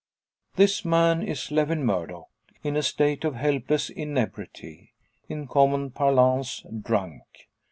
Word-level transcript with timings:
This 0.55 0.83
man 0.83 1.21
is 1.21 1.51
Lewin 1.51 1.85
Murdock, 1.85 2.29
in 2.63 2.75
a 2.75 2.81
state 2.81 3.23
of 3.23 3.35
helpless 3.35 3.87
inebriety 3.91 4.93
in 5.29 5.45
common 5.45 5.91
parlance, 5.91 6.65
drunk. 6.81 7.21